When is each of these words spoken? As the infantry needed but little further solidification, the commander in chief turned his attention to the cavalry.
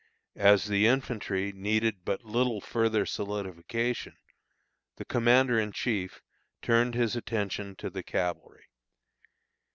As 0.35 0.65
the 0.65 0.87
infantry 0.87 1.51
needed 1.51 2.03
but 2.03 2.25
little 2.25 2.59
further 2.59 3.05
solidification, 3.05 4.15
the 4.95 5.05
commander 5.05 5.59
in 5.59 5.71
chief 5.71 6.23
turned 6.63 6.95
his 6.95 7.15
attention 7.15 7.75
to 7.75 7.87
the 7.91 8.01
cavalry. 8.01 8.65